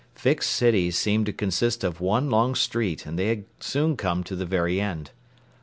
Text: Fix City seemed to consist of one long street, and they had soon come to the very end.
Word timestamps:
Fix 0.15 0.47
City 0.49 0.89
seemed 0.89 1.27
to 1.27 1.31
consist 1.31 1.83
of 1.83 2.01
one 2.01 2.27
long 2.31 2.55
street, 2.55 3.05
and 3.05 3.19
they 3.19 3.27
had 3.27 3.45
soon 3.59 3.95
come 3.95 4.23
to 4.23 4.35
the 4.35 4.47
very 4.47 4.81
end. 4.81 5.11